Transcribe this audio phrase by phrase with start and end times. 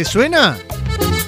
[0.00, 0.56] ¿Te suena?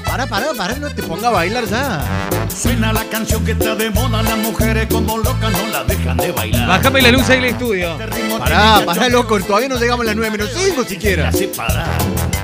[0.06, 2.02] Pará, pará, pará, no te ponga a bailar ya.
[2.48, 6.32] Suena la canción que está de moda, las mujeres como locas no la dejan de
[6.32, 6.68] bailar.
[6.68, 8.00] Bájame la luz ahí en el estudio.
[8.00, 11.30] Este Pará, pará, loco, todavía no llegamos a las 9 menos 5 siquiera.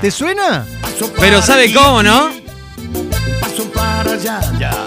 [0.02, 0.66] ¿Te suena?
[0.82, 2.28] Paso Pero para ¿sabe cómo, no?
[3.40, 4.84] Paso para allá, ya.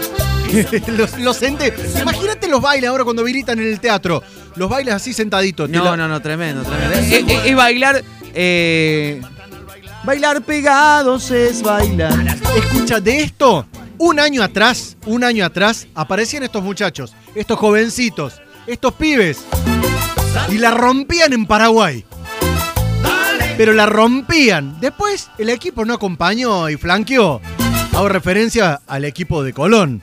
[0.92, 4.22] los, los Imagínate los bailes ahora cuando habilitan en el teatro.
[4.58, 5.68] Los bailes así sentaditos.
[5.72, 6.94] No, la- no, no, tremendo, tremendo.
[7.00, 8.04] Es, es- es bailar.
[8.36, 9.20] eh,
[10.04, 12.38] bailar pegados es bailar.
[12.56, 13.66] Escucha, de esto,
[13.98, 19.46] un año atrás, un año atrás, aparecían estos muchachos, estos jovencitos, estos pibes,
[20.50, 22.06] y la rompían en Paraguay.
[23.58, 24.80] Pero la rompían.
[24.80, 27.42] Después el equipo no acompañó y flanqueó.
[27.94, 30.02] Hago referencia al equipo de Colón,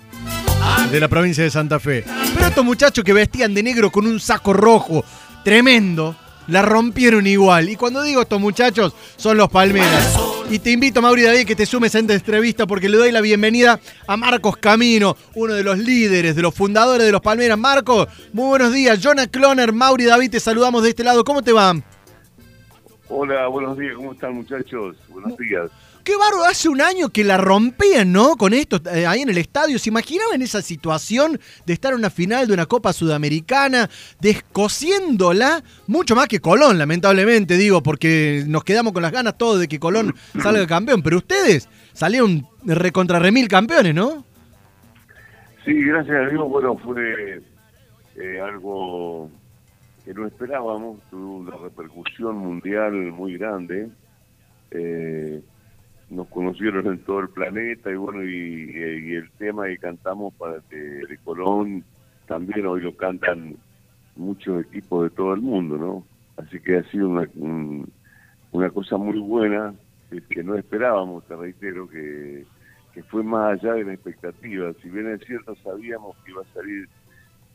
[0.93, 2.05] de la provincia de Santa Fe.
[2.35, 5.05] Pero estos muchachos que vestían de negro con un saco rojo
[5.43, 6.15] tremendo,
[6.49, 7.69] la rompieron igual.
[7.69, 10.19] Y cuando digo estos muchachos, son los Palmeras.
[10.51, 13.21] Y te invito, Mauri David, que te sumes a esta entrevista porque le doy la
[13.21, 17.59] bienvenida a Marcos Camino, uno de los líderes, de los fundadores de los Palmeras.
[17.59, 18.99] Marcos, muy buenos días.
[19.03, 21.23] Jonah Cloner, Mauri David, te saludamos de este lado.
[21.23, 21.75] ¿Cómo te va?
[23.11, 24.97] Hola, buenos días, ¿cómo están muchachos?
[25.09, 25.71] Buenos días.
[26.09, 28.37] Qué barro, hace un año que la rompían, ¿no?
[28.39, 29.79] Con esto eh, ahí en el estadio.
[29.79, 35.63] ¿Se imaginaban esa situación de estar en una final de una Copa Sudamericana, descosiéndola?
[35.87, 39.79] Mucho más que Colón, lamentablemente, digo, porque nos quedamos con las ganas todos de que
[39.79, 41.03] Colón salga campeón.
[41.03, 44.25] Pero ustedes salieron recontra remil campeones, ¿no?
[45.67, 47.43] Sí, gracias a Dios, bueno, fue
[48.17, 49.31] eh, algo
[50.07, 53.91] que no esperábamos, tuvo una repercusión mundial muy grande.
[54.71, 55.43] Eh,
[56.11, 60.61] nos conocieron en todo el planeta y bueno, y, y el tema que cantamos para
[60.71, 61.85] de, de Colón
[62.27, 63.57] también hoy lo cantan
[64.17, 66.07] muchos equipos de todo el mundo, ¿no?
[66.37, 67.93] Así que ha sido una, un-
[68.51, 69.75] una cosa muy buena
[70.11, 72.47] eh, que no esperábamos, te reitero, que,
[72.93, 74.73] que fue más allá de la expectativa.
[74.83, 76.89] Si bien es cierto, sabíamos que iba a salir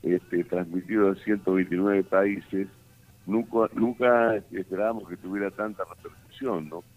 [0.04, 2.68] este, transmitido a 129 países,
[3.26, 6.23] nunca, nunca esperábamos que tuviera tanta repercusión,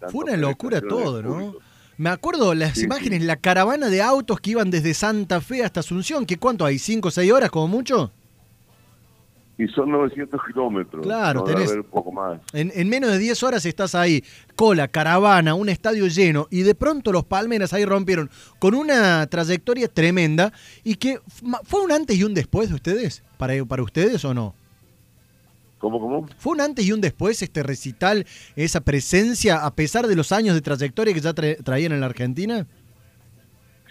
[0.09, 1.55] Fue una locura todo, ¿no?
[1.97, 3.25] Me acuerdo las Sí, imágenes, sí.
[3.25, 6.25] la caravana de autos que iban desde Santa Fe hasta Asunción.
[6.27, 6.77] ¿Qué cuánto hay?
[6.77, 8.11] ¿Cinco o seis horas como mucho?
[9.59, 11.03] Y son 900 kilómetros.
[11.03, 12.39] Claro, no tenés- poco más.
[12.53, 14.23] En, en menos de 10 horas estás ahí,
[14.55, 19.87] cola, caravana, un estadio lleno, y de pronto los Palmeras ahí rompieron con una trayectoria
[19.87, 20.53] tremenda
[20.83, 21.19] y que
[21.63, 24.53] fue un antes y un después de ustedes, para, para ustedes o no.
[25.79, 26.27] ¿Cómo, cómo?
[26.37, 30.55] ¿Fue un antes y un después este recital, esa presencia, a pesar de los años
[30.55, 32.65] de trayectoria que ya tra- traían en la Argentina?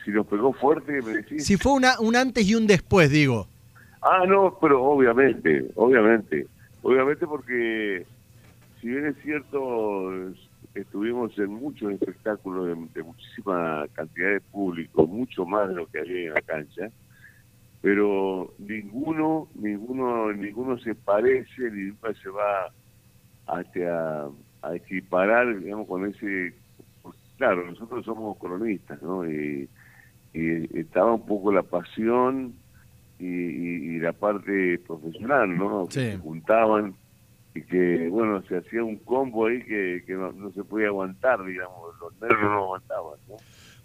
[0.05, 1.45] Si nos pegó fuerte, me decís.
[1.45, 3.49] Si fue una, un antes y un después, digo.
[4.03, 6.47] Ah, no, pero obviamente, obviamente.
[6.83, 8.07] Obviamente porque,
[8.81, 10.13] si bien es cierto,
[10.75, 15.99] estuvimos en muchos espectáculos de, de muchísima cantidad de público, mucho más de lo que
[15.99, 16.89] había en la cancha,
[17.87, 22.69] pero ninguno, ninguno, ninguno se parece, ni nunca se va
[23.47, 24.29] a, este, a,
[24.75, 26.53] equiparar, digamos, con ese...
[27.37, 29.25] Claro, nosotros somos colonistas, ¿no?
[29.31, 29.71] Y,
[30.33, 32.57] y estaba un poco la pasión
[33.21, 35.87] y, y- y la parte profesional, ¿no?
[35.87, 36.97] Que se juntaban
[37.55, 41.45] y que, bueno, se hacía un combo ahí que, que no, no se podía aguantar,
[41.45, 43.37] digamos, los nervios no aguantaban, ¿no?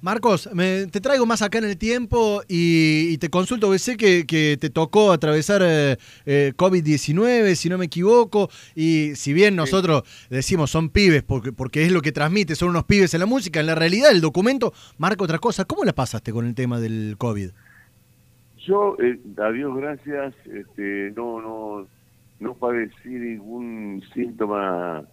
[0.01, 3.97] Marcos, me- te traigo más acá en el tiempo y, y te consulto, porque sé
[3.97, 9.55] que, que te tocó atravesar eh, eh, COVID-19, si no me equivoco, y si bien
[9.55, 13.25] nosotros decimos son pibes, porque, porque es lo que transmite, son unos pibes en la
[13.27, 15.65] música, en la realidad el documento marca otra cosa.
[15.65, 17.49] ¿Cómo la pasaste con el tema del COVID?
[18.65, 21.87] Yo, eh, a Dios gracias, este, no, no,
[22.39, 25.03] no padecí ningún síntoma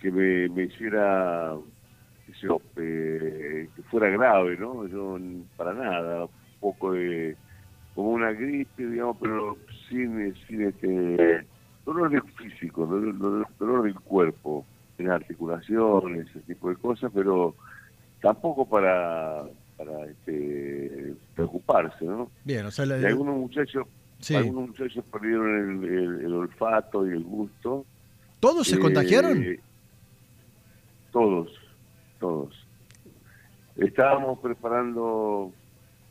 [0.00, 1.54] que me, me hiciera,
[2.32, 4.86] qué sé yo, eh, que fuera grave, ¿no?
[4.86, 5.18] Yo
[5.56, 6.30] para nada, un
[6.60, 7.36] poco de,
[7.94, 9.56] como una gripe, digamos, pero
[9.88, 11.46] sin, sin este,
[11.84, 14.64] dolor de físico, dolor, del cuerpo,
[14.98, 17.54] en las articulaciones, ese tipo de cosas, pero
[18.20, 19.44] tampoco para,
[19.76, 22.30] para este, preocuparse, ¿no?
[22.44, 23.86] Bien, o sea, la- Y algunos muchachos,
[24.20, 24.36] sí.
[24.36, 27.84] algunos muchachos perdieron el, el- el olfato y el gusto.
[28.40, 29.44] ¿todos se Eh, contagiaron?
[31.12, 31.48] Todos,
[32.20, 32.66] todos.
[33.76, 35.52] Estábamos preparando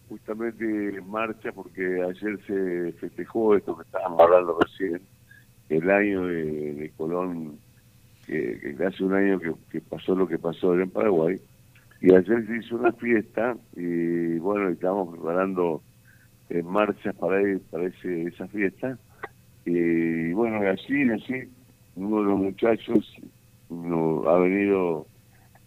[0.09, 5.01] justamente marcha porque ayer se festejó esto que estábamos hablando recién,
[5.69, 7.59] el año de, Colón,
[8.25, 11.39] que, hace un año que, que pasó lo que pasó en Paraguay.
[12.01, 15.81] Y ayer se hizo una fiesta y bueno, estábamos preparando
[16.49, 18.97] eh, marchas para, ir- para ese, esa fiesta.
[19.65, 21.49] Y bueno, así, así,
[21.95, 23.15] uno de los muchachos
[23.69, 25.05] no, ha venido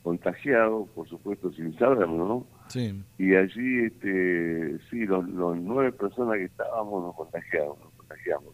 [0.02, 2.46] contagiado, por supuesto sin saberlo, ¿no?
[2.68, 2.94] Sí.
[3.18, 8.52] Y allí, este, sí, los, los nueve personas que estábamos nos contagiamos, nos contagiamos.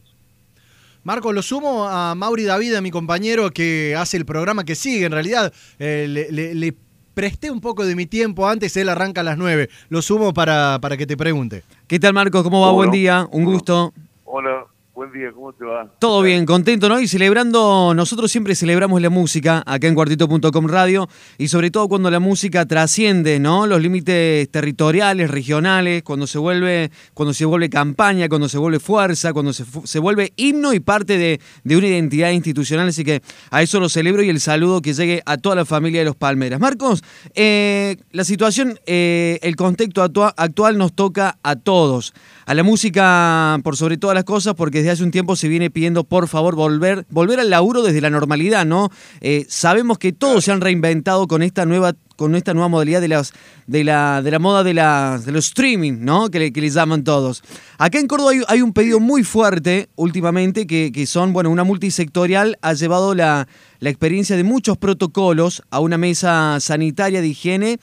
[1.05, 5.07] Marco, lo sumo a Mauri David, a mi compañero que hace el programa que sigue.
[5.07, 6.75] En realidad, eh, le, le- le
[7.15, 9.69] presté un poco de mi tiempo antes, él arranca a las 9.
[9.89, 11.63] Lo sumo para, para que te pregunte.
[11.87, 12.43] ¿Qué tal, Marcos?
[12.43, 12.67] ¿Cómo va?
[12.69, 13.93] ¿Cómo Buen día, un gusto.
[14.25, 14.67] Hola,
[14.99, 15.89] buen día, ¿cómo te va?
[16.01, 16.99] Todo bien, contento, ¿no?
[16.99, 21.09] Y celebrando, nosotros siempre celebramos la música acá en cuartito.com radio
[21.39, 23.69] y sobre todo cuando la música trasciende, ¿no?
[23.69, 29.33] Los límites territoriales, regionales, cuando se vuelve, cuando se vuelve campaña, cuando se vuelve fuerza,
[29.33, 32.89] cuando se, se vuelve himno y parte de, de una identidad institucional.
[32.89, 33.23] Así que
[33.53, 36.17] a eso lo celebro y el saludo que llegue a toda la familia de los
[36.17, 36.59] Palmeras.
[36.59, 37.05] Marcos,
[37.37, 42.15] eh, la situación, eh, el contexto actua- actual nos toca a todos.
[42.47, 45.71] A la música por sobre todas las cosas, porque desde hace un tiempo se viene
[45.71, 48.91] pidiendo por favor volver, volver al laburo desde la normalidad, ¿no?
[49.21, 53.07] Eh, sabemos que todos se han reinventado con esta nueva con esta nueva modalidad de
[53.07, 53.33] las
[53.69, 56.29] de la de la moda de la de los streaming, ¿no?
[56.31, 57.45] Que le, llaman todos.
[57.79, 62.59] Acá en Córdoba hay, un pedido muy fuerte últimamente que, que son, bueno, una multisectorial
[62.61, 63.47] ha llevado la,
[63.79, 67.79] la experiencia de muchos protocolos a una mesa sanitaria de higiene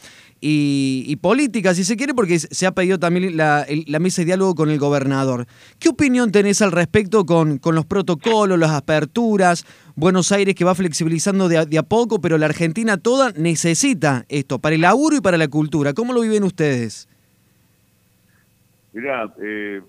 [0.48, 4.54] y, política, si se quiere, porque se ha pedido también la, la mesa de diálogo
[4.54, 5.48] con el gobernador.
[5.80, 9.66] ¿Qué opinión tenés al respecto con, con los protocolos, las aperturas?
[9.98, 14.26] Buenos Aires que va flexibilizando de a, de a poco, pero la Argentina toda necesita
[14.28, 15.94] esto para el laburo y para la cultura.
[15.94, 17.08] ¿Cómo lo viven ustedes?
[18.92, 19.82] Mirá, eh,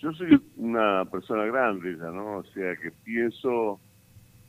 [0.00, 2.38] yo soy una persona grande ya, ¿no?
[2.38, 3.80] O sea, que pienso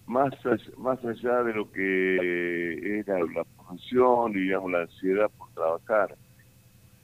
[0.06, 5.31] más allá, más allá de lo que es la, la profesión y, digamos, la ansiedad
[5.38, 6.15] por trabajar.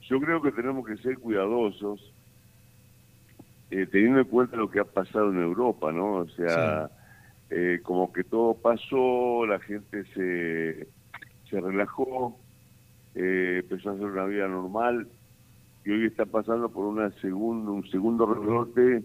[0.08, 2.00] Yo creo que tenemos que ser cuidadosos
[3.70, 6.14] eh, teniendo en cuenta lo que ha pasado en Europa, ¿no?
[6.16, 6.88] O sea,
[7.56, 10.88] eh, como que todo pasó, la gente se,
[11.48, 12.36] se relajó,
[13.14, 15.06] eh, empezó a hacer una vida normal
[15.84, 19.04] y hoy está pasando por una segundo, un segundo rebrote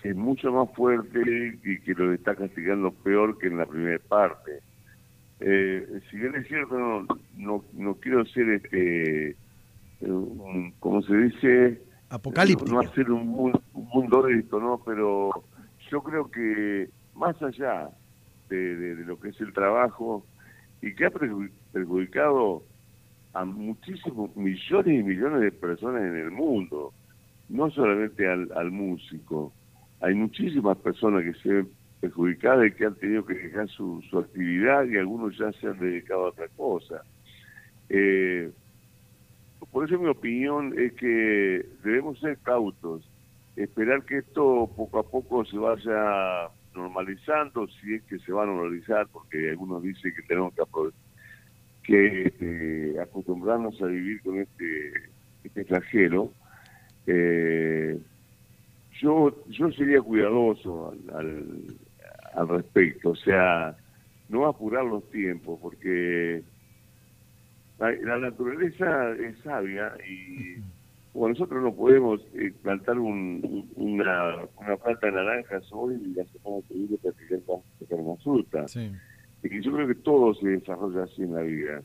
[0.00, 1.20] que es mucho más fuerte
[1.64, 4.60] y que lo está castigando peor que en la primera parte.
[5.40, 7.06] Eh, si bien es cierto, no,
[7.36, 9.36] no, no quiero ser, este,
[10.02, 12.70] un- como se dice, Apocalíptico.
[12.70, 14.80] no hacer un mundo de esto, ¿no?
[14.86, 15.30] Pero
[15.90, 16.88] yo creo que
[17.20, 17.90] más allá
[18.48, 20.26] de, lo que es el trabajo
[20.80, 22.64] y que ha perju- perjudicado
[23.34, 26.94] a muchísimos millones y millones de personas en el mundo,
[27.48, 29.52] no solamente al, al músico.
[30.00, 31.68] Hay muchísimas personas que se ven
[32.00, 35.78] perjudicadas y que han tenido que dejar su, su actividad y algunos ya se han
[35.78, 37.04] dedicado a otra cosa.
[37.90, 38.50] Eh,
[39.70, 43.08] por eso mi opinión es que debemos ser cautos,
[43.56, 48.46] esperar que esto poco a poco se vaya normalizando, si es que se va a
[48.46, 50.62] normalizar, porque algunos dicen que tenemos que,
[51.82, 54.92] que este, acostumbrarnos a vivir con este,
[55.44, 56.30] este.
[57.06, 57.98] Eh,
[59.00, 61.46] yo, yo sería cuidadoso al, al,
[62.34, 63.76] al respecto, o sea,
[64.28, 66.42] no apurar los tiempos, porque
[67.78, 70.56] la, la naturaleza es sabia y
[71.12, 73.40] bueno, nosotros no podemos eh, plantar un,
[73.76, 78.68] un- una, una planta de naranjas hoy y la semana que viene practicar una fruta.
[78.68, 78.90] Sí.
[79.42, 81.82] Y yo creo que todo se desarrolla así en la vida.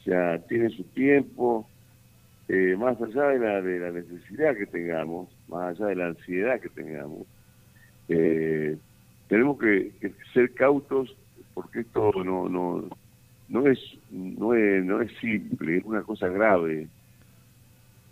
[0.00, 1.66] O sea, tiene su tiempo,
[2.48, 6.60] eh, más allá de la, de la necesidad que tengamos, más allá de la ansiedad
[6.60, 7.26] que tengamos.
[8.08, 8.76] eh,
[9.28, 11.16] tenemos que, que ser cautos
[11.54, 12.84] porque esto no no
[13.48, 13.78] no es
[14.10, 16.88] no es no es simple, es una cosa grave.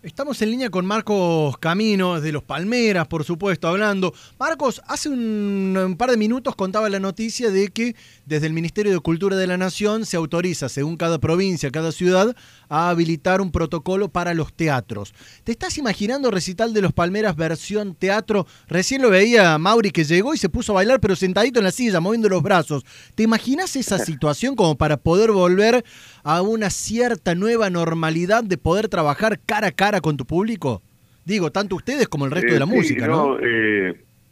[0.02, 4.14] Estamos en línea con Marcos Camino, de los Palmeras, por supuesto, hablando.
[4.38, 8.92] Marcos, hace un, un par de minutos contaba la noticia de que desde el Ministerio
[8.92, 12.34] de Cultura de la Nación se autoriza, según cada provincia, cada ciudad,
[12.70, 15.12] a habilitar un protocolo para los teatros.
[15.44, 18.46] ¿Te estás imaginando recital de los Palmeras versión teatro?
[18.68, 21.72] Recién lo veía Mauri que llegó y se puso a bailar, pero sentadito en la
[21.72, 22.84] silla, moviendo los brazos.
[23.14, 25.84] ¿Te imaginas esa situación como para poder volver
[26.22, 30.82] a una cierta nueva normalidad de poder trabajar cara a cara con tu público?
[31.24, 33.38] Digo, tanto ustedes como el resto Eh, de la sí, música, ¿no?
[33.40, 33.90] eh,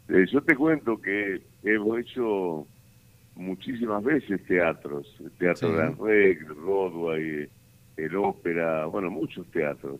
[0.09, 2.65] eh, yo te cuento que hemos hecho
[3.35, 6.03] muchísimas veces teatros, el Teatro Sí.
[6.03, 7.49] Rex, el Broadway,
[7.97, 9.99] el Ópera, bueno, muchos teatros.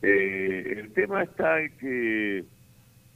[0.00, 2.44] Eh, el tema está en que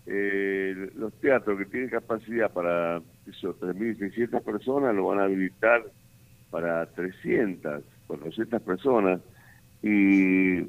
[0.06, 5.82] eh, los teatros que tienen capacidad para eso, 3.600 personas lo van a habilitar
[6.50, 9.20] para 300, 400 personas
[9.82, 10.60] y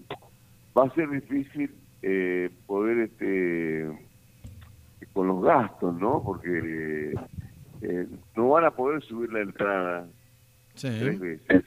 [0.77, 3.87] va a ser difícil eh, poder este
[5.13, 6.21] con los gastos, ¿no?
[6.23, 7.13] Porque
[7.81, 10.07] eh, no van a poder subir la entrada
[10.75, 10.89] Sí.
[10.99, 11.63] tres veces.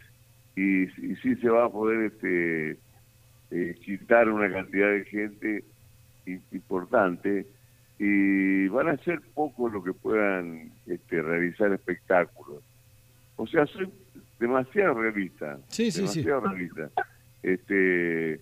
[0.55, 2.79] y, y sí se va a poder este,
[3.51, 5.65] eh, quitar una cantidad de gente
[6.53, 7.45] importante
[7.99, 12.63] y van a ser pocos los que puedan este, realizar espectáculos.
[13.37, 13.91] O sea, soy
[14.41, 15.59] demasiado realista.
[15.69, 16.91] Sí, sí, demasiado realista.
[17.43, 18.41] Este,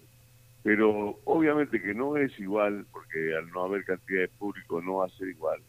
[0.62, 5.06] pero obviamente que no es igual, porque al no haber cantidad de público no va
[5.06, 5.60] a ser igual.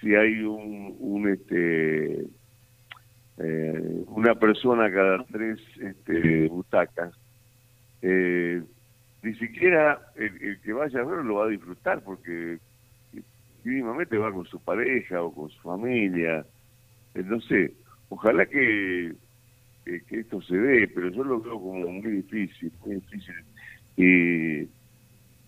[0.00, 2.26] Si hay un, un este,
[3.38, 7.14] eh, una persona cada tres este, butacas,
[8.02, 8.62] eh,
[9.22, 12.58] ni siquiera el, que vaya a verlo lo va a disfrutar porque
[13.64, 16.46] mínimamente va con su pareja o con su familia.
[17.14, 17.72] Eh, no sé,
[18.08, 19.12] ojalá que,
[19.86, 23.34] que, esto se dé, pero yo lo veo como muy difícil, muy difícil.
[23.96, 24.68] Y,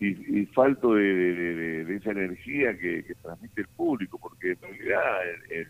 [0.00, 5.02] y, falto de, esa energía que, transmite el público, porque en realidad
[5.50, 5.68] el,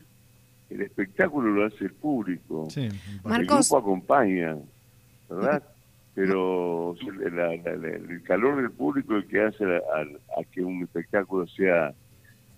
[0.70, 2.68] el, espectáculo lo hace el público.
[2.70, 2.88] Sí.
[3.24, 4.56] El grupo acompaña,
[5.28, 5.62] ¿verdad?
[6.18, 11.94] pero el calor del público es el que hace a, que un espectáculo sea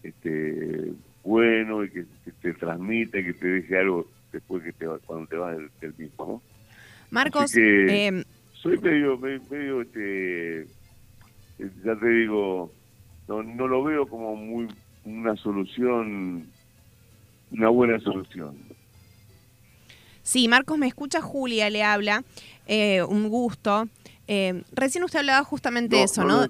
[0.03, 2.07] este bueno y que,
[2.41, 6.43] te transmite, que te deje algo después que te cuando te vas del, mismo.
[7.11, 8.23] Marcos, em,
[8.53, 10.67] soy medio, medio, este,
[11.85, 12.73] ya te digo,
[13.29, 14.69] no, no lo veo como muy
[15.05, 16.47] una solución,
[17.51, 18.57] una buena solución.
[20.23, 22.23] Sí, Marcos, me escucha Julia, le habla.
[22.67, 23.89] Eh, un gusto.
[24.29, 26.47] Eh, recién usted hablaba justamente de eso, ¿no?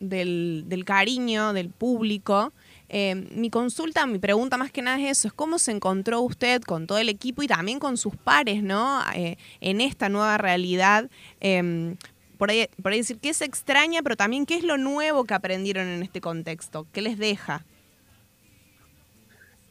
[0.00, 2.52] del, del, cariño del público.
[2.96, 6.62] Eh, mi consulta, mi pregunta más que nada es eso, es cómo se encontró usted
[6.62, 9.00] con todo el equipo y también con sus pares, ¿no?
[9.14, 11.10] en esta nueva realidad.
[11.40, 11.96] Em,
[12.38, 15.34] por, ahí, por ahí decir, ¿qué se extraña, pero también qué es lo nuevo que
[15.34, 16.86] aprendieron en este contexto?
[16.92, 17.64] ¿Qué les deja?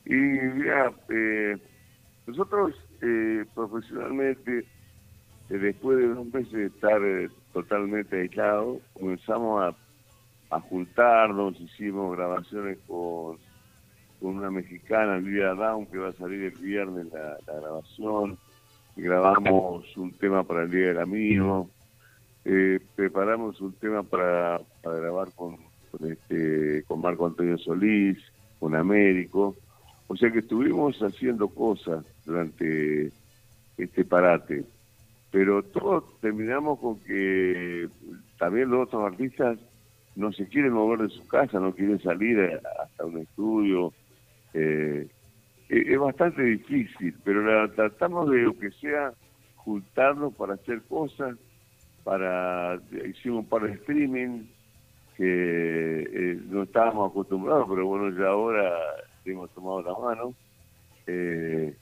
[0.05, 0.91] Y mira,
[2.27, 4.59] nosotros eh, profesionalmente,
[5.49, 9.75] eh, después de dos meses de estar eh, totalmente aislados, comenzamos a,
[10.49, 13.37] a, juntarnos, hicimos grabaciones con,
[14.21, 18.37] una mexicana, Lidia Down, que va a salir el viernes la, grabación,
[18.95, 21.69] grabamos un tema para el Día del Amigo,
[22.95, 25.57] preparamos un tema para, grabar con,
[26.07, 28.17] este, con Marco Antonio Solís,
[28.59, 29.57] con Américo,
[30.07, 33.11] o sea que estuvimos haciendo cosas durante
[33.77, 34.63] este parate,
[35.31, 37.89] pero todos terminamos con que
[38.37, 39.57] también los otros artistas
[40.15, 43.93] no se quieren mover de su casa, no quieren salir hasta un estudio.
[44.53, 45.07] Eh,
[45.69, 49.13] es bastante difícil, pero tratamos de lo que sea
[49.55, 51.35] juntarnos para hacer cosas,
[52.03, 54.43] para hicimos un par de streaming
[55.15, 58.71] que eh, no estábamos acostumbrados, pero bueno, ya ahora
[59.25, 60.33] hemos tomado la mano.
[61.07, 61.75] Eh,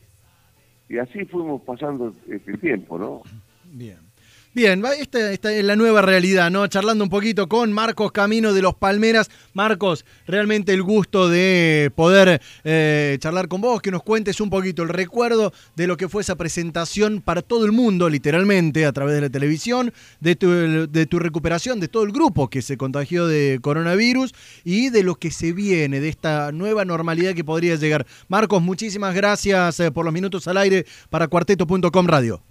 [0.89, 3.21] y así fuimos pasando este tiempo, ¿no?
[3.65, 4.10] Bien.
[4.53, 6.67] Bien, esta, es la nueva realidad, ¿no?
[6.67, 9.31] Charlando un poquito con Marcos Camino de los Palmeras.
[9.53, 14.83] Marcos, realmente el gusto de poder eh, charlar con vos, que nos cuentes un poquito
[14.83, 19.15] el recuerdo de lo que fue esa presentación para todo el mundo, literalmente, a través
[19.15, 23.27] de la televisión, de tu, de tu recuperación, de todo el grupo que se contagió
[23.27, 24.33] de coronavirus
[24.65, 28.05] y de lo que se viene, de esta nueva normalidad que podría llegar.
[28.27, 32.50] Marcos, muchísimas gracias eh, por los minutos al aire para cuarteto.com Radio.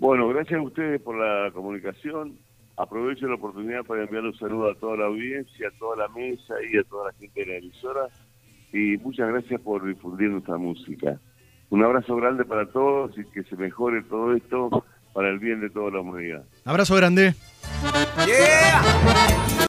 [0.00, 2.38] Bueno, gracias a ustedes por la comunicación.
[2.78, 6.54] Aprovecho la oportunidad para enviar un saludo a toda la audiencia, a toda la mesa
[6.72, 8.08] y a toda la gente de la emisora.
[8.72, 11.20] Y muchas gracias por difundir nuestra música.
[11.68, 15.68] Un abrazo grande para todos y que se mejore todo esto para el bien de
[15.68, 16.44] toda la humanidad.
[16.64, 17.34] Abrazo grande.
[18.26, 19.50] Yeah.